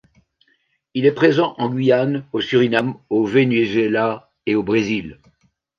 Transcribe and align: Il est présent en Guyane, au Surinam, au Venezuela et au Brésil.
Il 0.95 1.05
est 1.05 1.11
présent 1.11 1.53
en 1.59 1.69
Guyane, 1.69 2.25
au 2.33 2.41
Surinam, 2.41 2.95
au 3.11 3.23
Venezuela 3.23 4.31
et 4.47 4.55
au 4.55 4.63
Brésil. 4.63 5.19